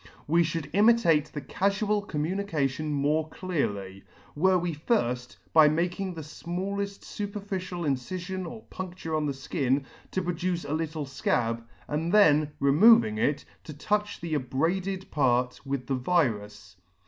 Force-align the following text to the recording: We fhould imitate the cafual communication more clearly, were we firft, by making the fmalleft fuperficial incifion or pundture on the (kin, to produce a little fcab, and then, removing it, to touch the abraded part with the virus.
We 0.25 0.41
fhould 0.41 0.67
imitate 0.73 1.25
the 1.25 1.41
cafual 1.41 2.01
communication 2.07 2.91
more 2.91 3.29
clearly, 3.29 4.03
were 4.35 4.57
we 4.57 4.73
firft, 4.73 5.37
by 5.53 5.67
making 5.67 6.15
the 6.15 6.21
fmalleft 6.25 7.01
fuperficial 7.01 7.85
incifion 7.87 8.47
or 8.49 8.63
pundture 8.71 9.13
on 9.13 9.27
the 9.27 9.47
(kin, 9.47 9.85
to 10.09 10.23
produce 10.23 10.65
a 10.65 10.73
little 10.73 11.05
fcab, 11.05 11.61
and 11.87 12.11
then, 12.11 12.49
removing 12.59 13.19
it, 13.19 13.45
to 13.63 13.75
touch 13.75 14.19
the 14.21 14.33
abraded 14.33 15.11
part 15.11 15.63
with 15.67 15.85
the 15.85 15.93
virus. 16.01 16.77